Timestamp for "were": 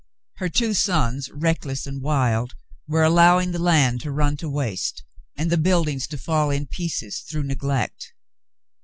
2.87-3.03